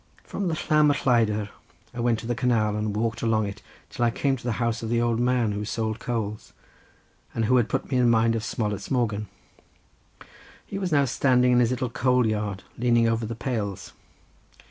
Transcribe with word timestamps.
From 0.23 0.47
the 0.47 0.55
Llam 0.55 0.87
y 0.89 0.95
Lleidyr 1.05 1.49
I 1.93 1.99
went 1.99 2.17
to 2.17 2.25
the 2.25 2.33
canal 2.33 2.75
and 2.75 2.95
walked 2.95 3.21
along 3.21 3.45
it 3.45 3.61
till 3.91 4.03
I 4.03 4.09
came 4.09 4.35
to 4.35 4.43
the 4.43 4.53
house 4.53 4.81
of 4.81 4.89
the 4.89 4.99
old 4.99 5.19
man 5.19 5.51
who 5.51 5.63
sold 5.63 5.99
coals, 5.99 6.53
and 7.35 7.45
who 7.45 7.57
had 7.57 7.69
put 7.69 7.91
me 7.91 7.99
in 7.99 8.09
mind 8.09 8.35
of 8.35 8.43
Smollett's 8.43 8.89
Morgan; 8.89 9.27
he 10.65 10.79
was 10.79 10.91
now 10.91 11.05
standing 11.05 11.51
in 11.51 11.59
his 11.59 11.69
little 11.69 11.91
coal 11.91 12.25
yard, 12.25 12.63
leaning 12.79 13.07
over 13.07 13.27
the 13.27 13.35
pales. 13.35 13.93